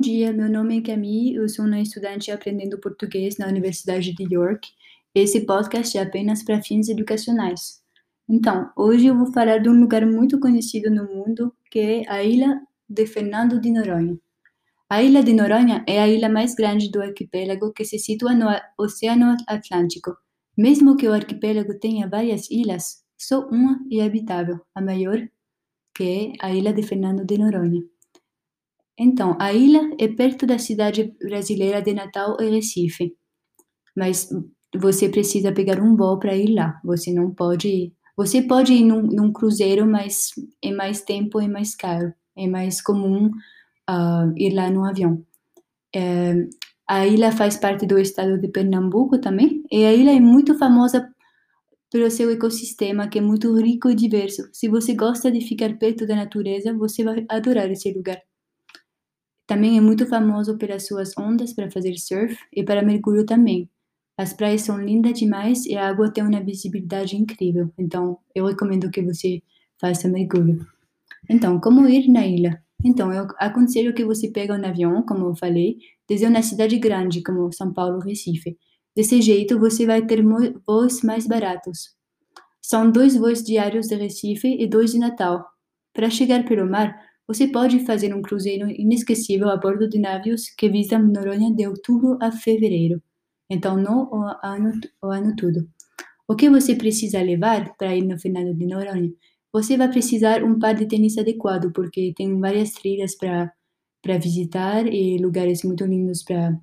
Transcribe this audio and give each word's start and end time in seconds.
dia, 0.00 0.32
meu 0.32 0.48
nome 0.48 0.78
é 0.78 0.80
Camille, 0.80 1.34
eu 1.34 1.46
sou 1.46 1.66
uma 1.66 1.78
estudante 1.78 2.30
aprendendo 2.30 2.78
português 2.78 3.36
na 3.36 3.46
Universidade 3.46 4.14
de 4.14 4.34
York. 4.34 4.66
Esse 5.14 5.44
podcast 5.44 5.98
é 5.98 6.00
apenas 6.00 6.42
para 6.42 6.62
fins 6.62 6.88
educacionais. 6.88 7.82
Então, 8.26 8.70
hoje 8.74 9.08
eu 9.08 9.14
vou 9.14 9.30
falar 9.30 9.58
de 9.58 9.68
um 9.68 9.78
lugar 9.78 10.06
muito 10.06 10.40
conhecido 10.40 10.90
no 10.90 11.04
mundo, 11.04 11.54
que 11.70 11.78
é 11.78 12.10
a 12.10 12.22
Ilha 12.22 12.62
de 12.88 13.06
Fernando 13.06 13.60
de 13.60 13.70
Noronha. 13.70 14.18
A 14.88 15.02
Ilha 15.02 15.22
de 15.22 15.34
Noronha 15.34 15.84
é 15.86 16.00
a 16.00 16.08
ilha 16.08 16.30
mais 16.30 16.54
grande 16.54 16.90
do 16.90 17.02
arquipélago 17.02 17.70
que 17.70 17.84
se 17.84 17.98
situa 17.98 18.32
no 18.32 18.46
Oceano 18.78 19.36
Atlântico. 19.46 20.16
Mesmo 20.56 20.96
que 20.96 21.08
o 21.08 21.12
arquipélago 21.12 21.78
tenha 21.78 22.08
várias 22.08 22.50
ilhas, 22.50 23.04
só 23.18 23.46
uma 23.48 23.78
é 23.92 24.02
habitável, 24.02 24.60
a 24.74 24.80
maior, 24.80 25.20
que 25.94 26.34
é 26.40 26.46
a 26.46 26.54
Ilha 26.54 26.72
de 26.72 26.82
Fernando 26.82 27.22
de 27.22 27.36
Noronha. 27.36 27.82
Então, 29.02 29.34
a 29.40 29.50
ilha 29.50 29.80
é 29.98 30.08
perto 30.08 30.44
da 30.46 30.58
cidade 30.58 31.14
brasileira 31.22 31.80
de 31.80 31.94
Natal 31.94 32.36
e 32.38 32.50
Recife, 32.50 33.14
mas 33.96 34.28
você 34.78 35.08
precisa 35.08 35.52
pegar 35.52 35.80
um 35.80 35.96
voo 35.96 36.18
para 36.18 36.36
ir 36.36 36.54
lá. 36.54 36.78
Você 36.84 37.10
não 37.10 37.34
pode 37.34 37.68
ir. 37.68 37.94
Você 38.14 38.42
pode 38.42 38.74
ir 38.74 38.84
num, 38.84 39.00
num, 39.00 39.32
cruzeiro, 39.32 39.86
mas 39.86 40.28
é 40.62 40.70
mais 40.70 41.00
tempo 41.00 41.40
e 41.40 41.46
é 41.46 41.48
mais 41.48 41.74
caro. 41.74 42.12
É 42.36 42.46
mais 42.46 42.82
comum 42.82 43.30
uh, 43.88 44.32
ir 44.36 44.52
lá 44.52 44.68
no 44.70 44.84
avião. 44.84 45.24
É, 45.96 46.34
a 46.86 47.06
ilha 47.06 47.32
faz 47.32 47.56
parte 47.56 47.86
do 47.86 47.98
estado 47.98 48.38
de 48.38 48.48
Pernambuco 48.48 49.18
também, 49.18 49.62
e 49.72 49.84
a 49.86 49.94
ilha 49.94 50.14
é 50.14 50.20
muito 50.20 50.58
famosa 50.58 51.08
pelo 51.90 52.10
seu 52.10 52.30
ecossistema, 52.30 53.08
que 53.08 53.18
é 53.18 53.22
muito 53.22 53.54
rico 53.58 53.88
e 53.88 53.94
diverso. 53.94 54.42
Se 54.52 54.68
você 54.68 54.94
gosta 54.94 55.32
de 55.32 55.40
ficar 55.40 55.78
perto 55.78 56.06
da 56.06 56.16
natureza, 56.16 56.74
você 56.74 57.02
vai 57.02 57.24
adorar 57.30 57.70
esse 57.70 57.92
lugar. 57.92 58.20
Também 59.50 59.76
é 59.76 59.80
muito 59.80 60.06
famoso 60.06 60.56
pelas 60.56 60.86
suas 60.86 61.12
ondas 61.18 61.52
para 61.52 61.68
fazer 61.68 61.98
surf 61.98 62.38
e 62.54 62.62
para 62.62 62.84
mergulho 62.84 63.26
também. 63.26 63.68
As 64.16 64.32
praias 64.32 64.60
são 64.60 64.80
lindas 64.80 65.18
demais 65.18 65.66
e 65.66 65.76
a 65.76 65.88
água 65.88 66.08
tem 66.08 66.22
uma 66.22 66.40
visibilidade 66.40 67.16
incrível, 67.16 67.68
então 67.76 68.18
eu 68.32 68.46
recomendo 68.46 68.88
que 68.92 69.02
você 69.02 69.42
faça 69.76 70.06
mergulho. 70.06 70.64
Então, 71.28 71.58
como 71.58 71.88
ir 71.88 72.06
na 72.06 72.24
ilha? 72.24 72.62
Então, 72.84 73.12
eu 73.12 73.26
aconselho 73.38 73.92
que 73.92 74.04
você 74.04 74.30
pegue 74.30 74.52
um 74.52 74.64
avião, 74.64 75.02
como 75.02 75.26
eu 75.26 75.34
falei, 75.34 75.78
desde 76.08 76.26
uma 76.26 76.42
cidade 76.42 76.78
grande 76.78 77.20
como 77.20 77.52
São 77.52 77.72
Paulo, 77.72 77.98
Recife. 77.98 78.56
Desse 78.94 79.20
jeito, 79.20 79.58
você 79.58 79.84
vai 79.84 80.06
ter 80.06 80.22
voos 80.64 81.02
mais 81.02 81.26
baratos. 81.26 81.96
São 82.62 82.88
dois 82.88 83.16
voos 83.16 83.42
diários 83.42 83.88
de 83.88 83.96
Recife 83.96 84.46
e 84.60 84.68
dois 84.68 84.92
de 84.92 85.00
Natal. 85.00 85.44
Para 85.92 86.08
chegar 86.08 86.44
pelo 86.44 86.70
mar, 86.70 87.09
você 87.30 87.46
pode 87.46 87.86
fazer 87.86 88.12
um 88.12 88.20
cruzeiro 88.20 88.68
inesquecível 88.68 89.50
a 89.50 89.56
bordo 89.56 89.88
de 89.88 90.00
navios 90.00 90.50
que 90.50 90.68
visitam 90.68 91.06
Noronha 91.06 91.54
de 91.54 91.64
outubro 91.64 92.18
a 92.20 92.32
fevereiro, 92.32 93.00
então 93.48 93.76
não 93.76 94.10
o 94.10 94.24
ano, 94.42 94.72
o 95.00 95.06
ano 95.06 95.36
todo. 95.36 95.68
O 96.26 96.34
que 96.34 96.50
você 96.50 96.74
precisa 96.74 97.22
levar 97.22 97.76
para 97.76 97.94
ir 97.94 98.02
no 98.02 98.18
final 98.18 98.52
de 98.52 98.66
Noronha? 98.66 99.12
Você 99.52 99.76
vai 99.76 99.88
precisar 99.88 100.42
um 100.42 100.58
par 100.58 100.74
de 100.74 100.86
tênis 100.86 101.16
adequado, 101.18 101.70
porque 101.72 102.12
tem 102.16 102.36
várias 102.40 102.72
trilhas 102.72 103.14
para 103.16 104.18
visitar 104.18 104.84
e 104.92 105.16
lugares 105.18 105.62
muito 105.62 105.84
lindos 105.84 106.24
para 106.24 106.58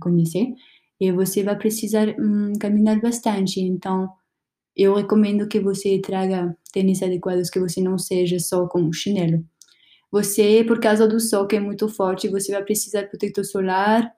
conhecer. 0.00 0.54
E 0.98 1.12
você 1.12 1.42
vai 1.42 1.58
precisar 1.58 2.08
hum, 2.18 2.54
caminhar 2.58 2.98
bastante, 3.02 3.60
então 3.60 4.08
eu 4.74 4.94
recomendo 4.94 5.46
que 5.46 5.60
você 5.60 6.00
traga 6.00 6.56
tênis 6.70 7.02
adequados, 7.02 7.50
que 7.50 7.60
você 7.60 7.80
não 7.80 7.98
seja 7.98 8.38
só 8.38 8.66
com 8.66 8.80
um 8.80 8.92
chinelo. 8.92 9.44
Você, 10.10 10.64
por 10.64 10.80
causa 10.80 11.06
do 11.06 11.20
sol 11.20 11.46
que 11.46 11.56
é 11.56 11.60
muito 11.60 11.88
forte, 11.88 12.28
você 12.28 12.52
vai 12.52 12.64
precisar 12.64 13.02
de 13.02 13.08
protetor 13.08 13.44
solar, 13.44 14.12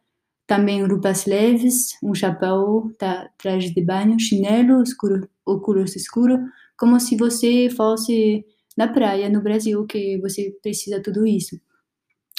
também 0.46 0.84
roupas 0.84 1.26
leves, 1.26 1.96
um 2.02 2.14
chapéu, 2.14 2.90
tá, 2.98 3.30
traje 3.38 3.72
de 3.72 3.84
banho, 3.84 4.18
chinelo, 4.18 4.82
escuro, 4.82 5.28
óculos 5.46 5.94
escuro, 5.96 6.38
como 6.76 6.98
se 6.98 7.16
você 7.16 7.68
fosse 7.70 8.44
na 8.76 8.88
praia 8.88 9.28
no 9.28 9.42
Brasil, 9.42 9.86
que 9.86 10.18
você 10.18 10.54
precisa 10.62 11.00
tudo 11.02 11.26
isso. 11.26 11.56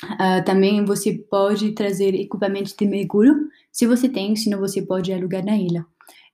Uh, 0.04 0.44
também 0.46 0.84
você 0.84 1.14
pode 1.30 1.72
trazer 1.72 2.14
equipamento 2.14 2.76
de 2.78 2.86
mergulho, 2.86 3.48
se 3.72 3.88
você 3.88 4.10
tem, 4.10 4.36
senão 4.36 4.60
você 4.60 4.82
pode 4.82 5.14
alugar 5.14 5.46
na 5.46 5.56
ilha. 5.56 5.86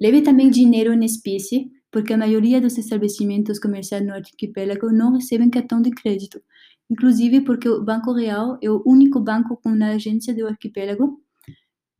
Leve 0.01 0.21
também 0.21 0.49
dinheiro 0.49 0.93
em 0.93 1.05
espécie, 1.05 1.69
porque 1.91 2.13
a 2.13 2.17
maioria 2.17 2.61
dos 2.61 2.77
estabelecimentos 2.77 3.59
comerciais 3.59 4.05
no 4.05 4.13
arquipélago 4.13 4.91
não 4.91 5.13
recebem 5.13 5.49
cartão 5.49 5.81
de 5.81 5.91
crédito, 5.91 6.41
inclusive 6.89 7.41
porque 7.41 7.67
o 7.67 7.83
Banco 7.83 8.13
Real 8.13 8.57
é 8.61 8.69
o 8.69 8.83
único 8.85 9.19
banco 9.19 9.57
com 9.57 9.69
uma 9.69 9.91
agência 9.91 10.33
do 10.33 10.47
arquipélago 10.47 11.21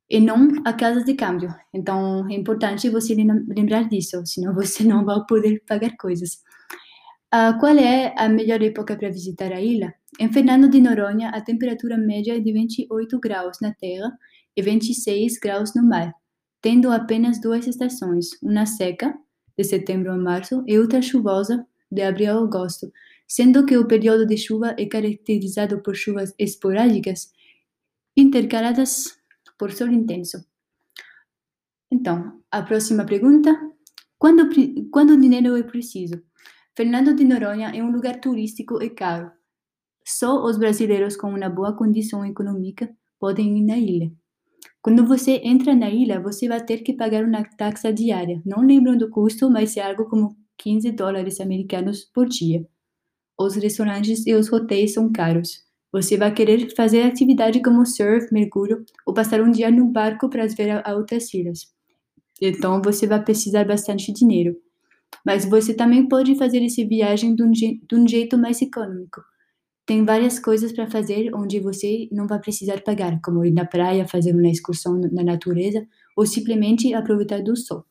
e 0.10 0.20
não 0.20 0.48
a 0.66 0.74
casa 0.74 1.04
de 1.04 1.14
câmbio. 1.14 1.54
Então 1.74 2.28
é 2.30 2.34
importante 2.34 2.90
você 2.90 3.14
lembrar 3.16 3.88
disso, 3.88 4.22
senão 4.26 4.54
você 4.54 4.84
não 4.84 5.06
vai 5.06 5.20
poder 5.28 5.64
pagar 5.68 5.96
coisas. 5.98 6.42
Uh, 7.34 7.60
qual 7.60 7.78
é 7.78 8.16
a 8.18 8.28
melhor 8.28 8.62
época 8.64 8.98
para 8.98 9.10
visitar 9.10 9.52
a 9.52 9.62
ilha? 9.62 9.94
Em 10.20 10.34
Fernando 10.34 10.68
de 10.68 10.82
Noronha, 10.82 11.30
a 11.30 11.42
temperatura 11.42 11.96
média 11.96 12.36
é 12.36 12.40
de 12.40 12.52
28 12.52 13.20
graus 13.20 13.58
na 13.62 13.72
terra 13.72 14.12
e 14.56 14.62
26 14.64 15.38
graus 15.40 15.76
no 15.76 15.84
mar, 15.84 16.12
tendo 16.60 16.92
apenas 16.92 17.40
duas 17.40 17.68
estações, 17.68 18.30
uma 18.42 18.66
seca, 18.66 19.16
de 19.60 19.66
setembro 19.66 20.10
a 20.10 20.18
março, 20.18 20.64
e 20.66 20.80
outra 20.80 21.02
chuvosa, 21.02 21.68
de 21.92 22.02
abril 22.02 22.32
a 22.32 22.44
agosto, 22.44 22.90
sendo 23.28 23.66
que 23.66 23.78
o 23.78 23.86
período 23.86 24.26
de 24.26 24.38
chuva 24.38 24.74
é 24.78 24.86
caracterizado 24.86 25.82
por 25.82 25.98
chuvas 25.98 26.34
esporádicas 26.40 27.34
intercaladas 28.16 29.20
por 29.58 29.74
sol 29.74 29.90
intenso. 29.90 30.38
Então, 31.92 32.42
a 32.50 32.62
próxima 32.62 33.06
pergunta: 33.06 33.52
quando, 34.18 34.50
quando 34.92 35.20
dinheiro 35.20 35.58
é 35.58 35.64
preciso? 35.64 36.24
Fernando 36.74 37.14
de 37.14 37.26
Noronha 37.26 37.72
é 37.76 37.84
um 37.84 37.92
lugar 37.92 38.22
turístico 38.22 38.82
e 38.82 38.90
caro. 38.90 39.30
Só 40.06 40.42
os 40.46 40.58
brasileiros 40.58 41.18
com 41.18 41.32
uma 41.32 41.50
boa 41.50 41.76
condição 41.76 42.26
econômica 42.26 42.90
podem 43.20 43.58
ir 43.58 43.66
na 43.66 43.78
ilha. 43.78 44.10
Quando 44.82 45.06
você 45.06 45.42
entra 45.44 45.76
na 45.76 45.90
ilha, 45.90 46.22
você 46.22 46.48
vai 46.48 46.64
ter 46.64 46.78
que 46.80 46.94
pagar 46.94 47.26
uma 47.26 47.44
taxa 47.44 47.92
diária. 47.92 48.42
Não 48.46 48.66
lembro 48.66 48.98
do 48.98 49.10
custo, 49.10 49.50
mas 49.50 49.76
é 49.76 49.82
algo 49.82 50.06
como 50.06 50.38
15 50.58 50.92
dólares 50.92 51.42
americanos 51.42 52.06
por 52.06 52.28
dia. 52.28 52.66
Os 53.38 53.56
restaurantes 53.56 54.26
e 54.26 54.34
os 54.34 54.52
hotéis 54.52 54.94
são 54.94 55.12
caros. 55.12 55.64
Você 55.92 56.18
vai 56.18 56.34
querer 56.34 56.74
fazer 56.76 57.02
atividade 57.02 57.62
como 57.62 57.86
surf, 57.86 58.32
mergulho 58.32 58.86
ou 59.06 59.14
passar 59.14 59.42
um 59.42 59.52
dia 59.52 59.72
no 59.72 59.86
barco 59.88 60.30
para 60.30 60.48
ver 60.48 60.84
outras 60.88 61.34
ilhas. 61.34 61.68
Então 62.42 62.82
você 62.82 63.08
vai 63.08 63.24
precisar 63.24 63.66
bastante 63.66 64.14
dinheiro. 64.14 64.56
Mas 65.26 65.46
você 65.46 65.74
também 65.74 66.08
pode 66.08 66.36
fazer 66.36 66.64
essa 66.64 66.86
viagem 66.86 67.36
de 67.36 67.44
um, 67.44 67.52
de 67.52 67.80
um 67.94 68.08
jeito 68.08 68.38
mais 68.38 68.62
econômico. 68.62 69.22
Tem 69.90 70.06
várias 70.06 70.38
coisas 70.38 70.72
para 70.72 70.86
fazer 70.86 71.34
onde 71.34 71.60
você 71.60 72.08
não 72.12 72.28
vai 72.28 72.40
precisar 72.40 72.80
pagar, 72.84 73.20
como 73.24 73.44
ir 73.44 73.50
na 73.50 73.66
praia, 73.66 74.08
fazer 74.08 74.36
uma 74.36 74.48
excursão 74.48 75.02
na 75.12 75.24
natureza 75.24 75.84
ou 76.16 76.28
simplesmente 76.28 76.94
aproveitar 76.94 77.42
do 77.42 77.58
sol. 77.58 77.84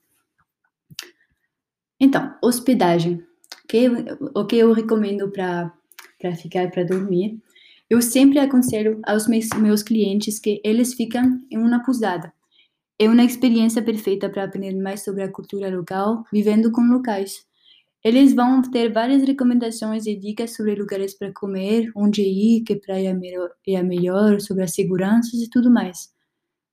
Então, 1.99 2.33
hospedagem. 2.41 3.21
Que, 3.69 3.89
o 4.33 4.47
que 4.47 4.59
eu 4.59 4.73
recomendo 4.73 5.29
para 5.29 5.73
ficar 6.41 6.71
para 6.71 6.85
dormir? 6.85 7.43
Eu 7.91 8.01
sempre 8.01 8.39
aconselho 8.39 9.01
aos 9.05 9.27
meus, 9.27 9.49
meus 9.57 9.83
clientes 9.83 10.39
que 10.39 10.61
eles 10.65 10.95
ficam 10.95 11.41
em 11.51 11.59
uma 11.59 11.83
pousada. 11.83 12.33
É 12.97 13.09
uma 13.09 13.25
experiência 13.25 13.83
perfeita 13.83 14.31
para 14.31 14.45
aprender 14.45 14.81
mais 14.81 15.03
sobre 15.03 15.25
a 15.25 15.33
cultura 15.33 15.69
local, 15.69 16.23
vivendo 16.33 16.71
com 16.71 16.83
locais. 16.83 17.48
Eles 18.05 18.35
vão 18.35 18.63
ter 18.63 18.93
várias 18.93 19.23
recomendações 19.23 20.07
e 20.07 20.15
dicas 20.15 20.55
sobre 20.55 20.75
lugares 20.75 21.15
para 21.19 21.33
comer, 21.33 21.91
onde 21.97 22.23
ir, 22.23 22.63
que 22.63 22.77
praia 22.77 23.09
é 23.67 23.77
a 23.77 23.83
melhor, 23.83 24.41
sobre 24.41 24.63
as 24.63 24.75
seguranças 24.75 25.35
e 25.41 25.51
tudo 25.51 25.71
mais. 25.71 26.09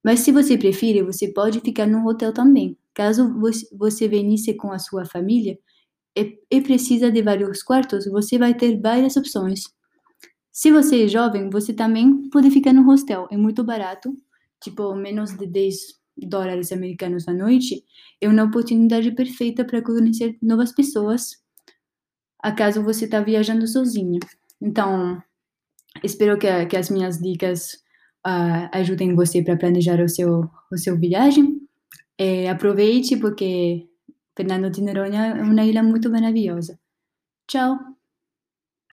Mas 0.04 0.20
se 0.20 0.32
você 0.32 0.58
preferir, 0.58 1.04
você 1.04 1.34
pode 1.34 1.60
ficar 1.62 1.88
num 1.88 2.06
hotel 2.06 2.32
também. 2.32 2.78
Caso 2.94 3.34
você 3.74 4.08
venisse 4.08 4.54
com 4.54 4.72
a 4.72 4.78
sua 4.78 5.04
família 5.04 5.58
e, 6.16 6.40
e 6.50 6.62
precisa 6.62 7.12
de 7.12 7.22
vários 7.22 7.64
quartos, 7.64 8.06
você 8.06 8.38
vai 8.38 8.54
ter 8.56 8.80
várias 8.80 9.18
opções. 9.18 9.64
Se 10.52 10.72
você 10.72 11.06
é 11.06 11.08
jovem, 11.08 11.50
você 11.50 11.74
também 11.74 12.30
pode 12.30 12.50
ficar 12.52 12.72
no 12.72 12.86
hostel. 12.86 13.28
É 13.32 13.36
muito 13.36 13.64
barato, 13.64 14.16
tipo 14.62 14.96
menos 14.96 15.36
de 15.36 15.48
10 15.48 16.00
dólares 16.18 16.72
americanos 16.72 17.28
à 17.28 17.34
noite, 17.34 17.84
é 18.22 18.28
uma 18.28 18.44
oportunidade 18.44 19.12
perfeita 19.12 19.66
para 19.66 19.82
conhecer 19.82 20.38
novas 20.42 20.72
pessoas, 20.72 21.44
acaso 22.40 22.84
você 22.84 23.06
está 23.06 23.20
viajando 23.22 23.68
sozinho. 23.68 24.20
Então, 24.62 25.22
espero 26.04 26.38
que, 26.38 26.66
que 26.68 26.78
as 26.78 26.90
minhas 26.90 27.20
dicas 27.20 27.74
uh, 28.26 28.70
ajudem 28.72 29.16
você 29.16 29.44
para 29.44 29.58
planejar 29.58 30.00
o 30.02 30.10
seu, 30.10 30.50
o 30.72 30.78
seu 30.78 30.98
viagem. 30.98 31.62
É, 32.18 32.50
aproveite, 32.50 33.18
porque 33.18 33.88
Fernando 34.36 34.70
de 34.70 34.82
Noronha 34.82 35.38
é 35.38 35.44
uma 35.44 35.64
ilha 35.64 35.84
muito 35.84 36.10
maravilhosa. 36.10 36.80
Tchau! 37.48 37.78